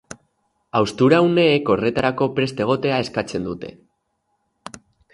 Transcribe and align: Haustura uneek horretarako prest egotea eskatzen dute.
Haustura 0.79 1.19
uneek 1.25 1.69
horretarako 1.75 2.29
prest 2.41 2.65
egotea 2.67 3.01
eskatzen 3.07 3.49
dute. 3.53 3.75